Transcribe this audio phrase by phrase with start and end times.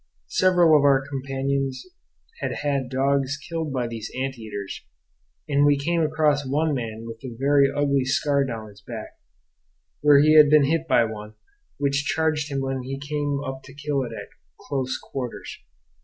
[0.33, 1.85] Several of our companions
[2.39, 4.81] had had dogs killed by these ant eaters;
[5.47, 9.19] and we came across one man with a very ugly scar down his back,
[10.01, 11.35] where he had been hit by one,
[11.77, 14.29] which charged him when he came up to kill it at
[14.59, 15.59] close quarters.